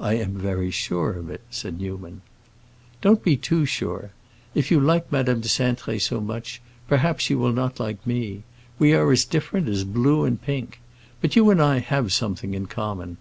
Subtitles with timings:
[0.00, 2.22] "I am very sure of it," said Newman.
[3.02, 4.12] "Don't be too sure.
[4.54, 8.44] If you like Madame de Cintré so much, perhaps you will not like me.
[8.78, 10.80] We are as different as blue and pink.
[11.20, 13.18] But you and I have something in common.